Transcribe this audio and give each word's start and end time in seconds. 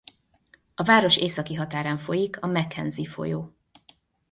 A 0.75 0.83
város 0.83 1.17
északi 1.17 1.53
határán 1.55 1.97
folyik 1.97 2.41
a 2.43 2.47
McKenzie-folyó. 2.47 3.55